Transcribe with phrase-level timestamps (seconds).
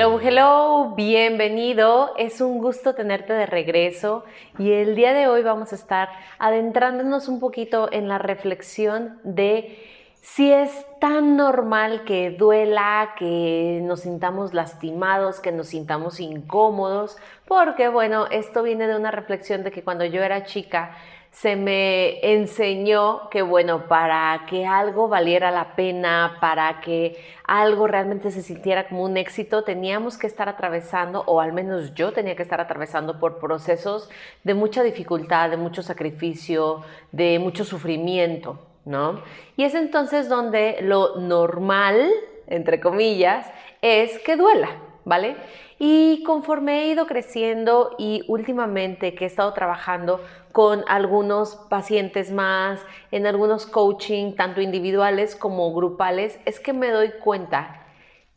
[0.00, 2.14] Hello, hello, bienvenido.
[2.16, 4.24] Es un gusto tenerte de regreso
[4.58, 6.08] y el día de hoy vamos a estar
[6.38, 9.76] adentrándonos un poquito en la reflexión de
[10.22, 10.70] si es
[11.00, 17.16] tan normal que duela, que nos sintamos lastimados, que nos sintamos incómodos,
[17.48, 20.96] porque bueno, esto viene de una reflexión de que cuando yo era chica
[21.30, 28.30] se me enseñó que bueno, para que algo valiera la pena, para que algo realmente
[28.30, 32.42] se sintiera como un éxito, teníamos que estar atravesando, o al menos yo tenía que
[32.42, 34.10] estar atravesando por procesos
[34.44, 38.69] de mucha dificultad, de mucho sacrificio, de mucho sufrimiento.
[38.84, 39.22] ¿No?
[39.56, 42.10] Y es entonces donde lo normal,
[42.46, 43.50] entre comillas,
[43.82, 44.70] es que duela,
[45.04, 45.36] ¿vale?
[45.78, 50.20] Y conforme he ido creciendo y últimamente que he estado trabajando
[50.52, 57.12] con algunos pacientes más, en algunos coaching, tanto individuales como grupales, es que me doy
[57.22, 57.86] cuenta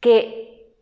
[0.00, 0.76] que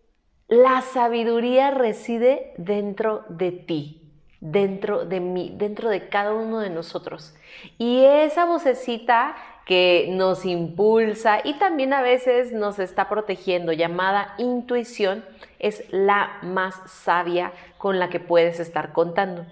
[0.48, 4.09] la sabiduría reside dentro de ti
[4.41, 7.34] dentro de mí, dentro de cada uno de nosotros.
[7.78, 15.24] Y esa vocecita que nos impulsa y también a veces nos está protegiendo, llamada intuición,
[15.58, 19.46] es la más sabia con la que puedes estar contando.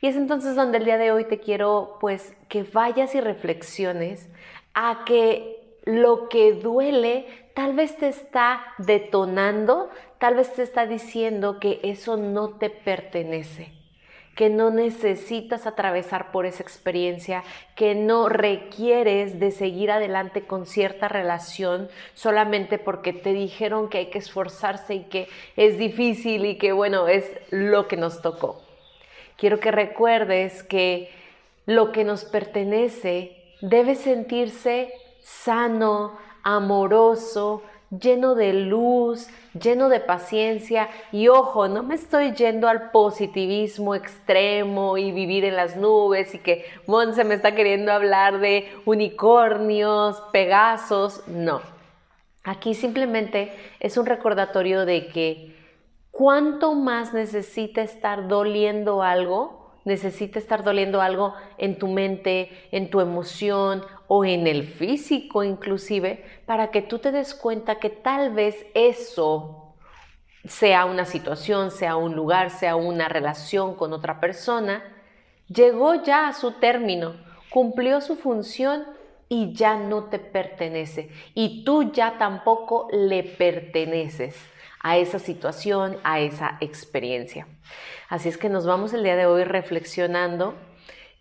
[0.00, 4.28] Y es entonces donde el día de hoy te quiero pues que vayas y reflexiones
[4.74, 11.60] a que lo que duele tal vez te está detonando, tal vez te está diciendo
[11.60, 13.81] que eso no te pertenece
[14.34, 17.44] que no necesitas atravesar por esa experiencia,
[17.76, 24.06] que no requieres de seguir adelante con cierta relación solamente porque te dijeron que hay
[24.06, 28.62] que esforzarse y que es difícil y que bueno, es lo que nos tocó.
[29.36, 31.10] Quiero que recuerdes que
[31.66, 37.62] lo que nos pertenece debe sentirse sano, amoroso,
[38.00, 39.28] lleno de luz,
[39.60, 45.56] lleno de paciencia y ojo, no me estoy yendo al positivismo extremo y vivir en
[45.56, 51.60] las nubes y que Monse me está queriendo hablar de unicornios, pegasos, no.
[52.44, 55.54] Aquí simplemente es un recordatorio de que
[56.10, 63.00] cuánto más necesita estar doliendo algo necesita estar doliendo algo en tu mente, en tu
[63.00, 68.66] emoción o en el físico inclusive, para que tú te des cuenta que tal vez
[68.74, 69.74] eso
[70.44, 74.82] sea una situación, sea un lugar, sea una relación con otra persona,
[75.48, 77.14] llegó ya a su término,
[77.50, 78.84] cumplió su función
[79.28, 81.10] y ya no te pertenece.
[81.34, 84.36] Y tú ya tampoco le perteneces
[84.80, 87.46] a esa situación, a esa experiencia.
[88.08, 90.54] Así es que nos vamos el día de hoy reflexionando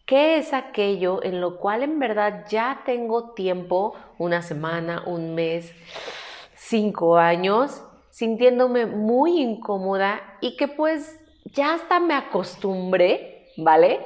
[0.06, 5.74] qué es aquello en lo cual en verdad ya tengo tiempo, una semana, un mes,
[6.56, 14.00] cinco años, sintiéndome muy incómoda y que pues ya hasta me acostumbré, ¿vale?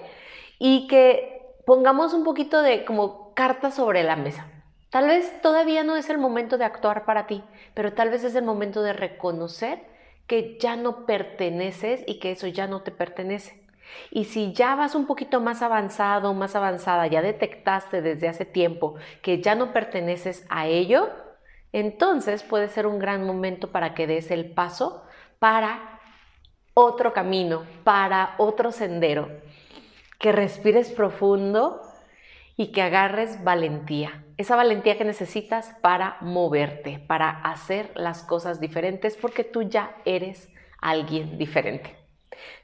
[0.59, 4.47] Y que pongamos un poquito de como carta sobre la mesa.
[4.89, 8.35] Tal vez todavía no es el momento de actuar para ti, pero tal vez es
[8.35, 9.83] el momento de reconocer
[10.27, 13.64] que ya no perteneces y que eso ya no te pertenece.
[14.11, 18.95] Y si ya vas un poquito más avanzado, más avanzada, ya detectaste desde hace tiempo
[19.21, 21.09] que ya no perteneces a ello,
[21.71, 25.03] entonces puede ser un gran momento para que des el paso
[25.39, 25.99] para
[26.73, 29.29] otro camino, para otro sendero,
[30.19, 31.81] que respires profundo
[32.57, 39.15] y que agarres valentía, esa valentía que necesitas para moverte, para hacer las cosas diferentes,
[39.15, 40.49] porque tú ya eres
[40.79, 42.04] alguien diferente.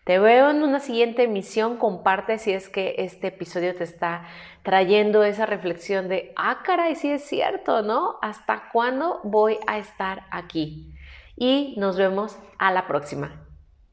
[0.04, 4.26] Te veo en una siguiente emisión, comparte si es que este episodio te está
[4.64, 8.18] trayendo esa reflexión de, ah, caray, sí es cierto, ¿no?
[8.22, 10.94] ¿Hasta cuándo voy a estar aquí?
[11.36, 13.48] Y nos vemos a la próxima.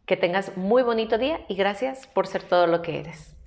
[0.06, 3.37] Que tengas muy bonito día y gracias por ser todo lo que eres.